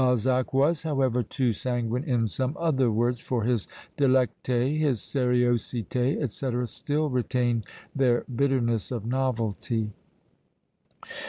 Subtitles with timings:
[0.01, 3.67] Balzac was, however, too sanguine in some other words; for his
[3.99, 6.65] délecter, his sériosité, &c.
[6.75, 7.63] still retain
[7.95, 9.91] their "bitterness of novelty."